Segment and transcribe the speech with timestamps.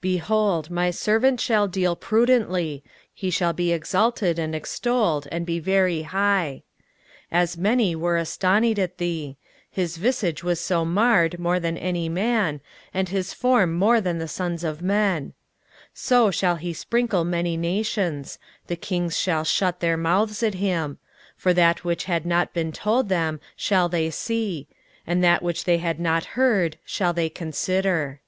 [0.02, 6.02] Behold, my servant shall deal prudently, he shall be exalted and extolled, and be very
[6.02, 6.62] high.
[7.32, 9.36] 23:052:014 As many were astonied at thee;
[9.68, 12.60] his visage was so marred more than any man,
[12.94, 15.30] and his form more than the sons of men:
[15.92, 18.38] 23:052:015 So shall he sprinkle many nations;
[18.68, 20.98] the kings shall shut their mouths at him:
[21.36, 24.68] for that which had not been told them shall they see;
[25.08, 28.20] and that which they had not heard shall they consider.